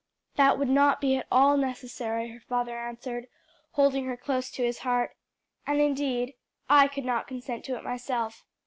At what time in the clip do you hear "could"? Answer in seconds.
6.87-7.05